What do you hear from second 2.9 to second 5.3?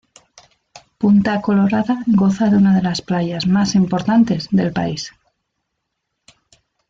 playas más importantes del país.